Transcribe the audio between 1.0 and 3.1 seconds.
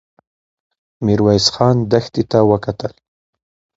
ميرويس خان دښتې ته وکتل.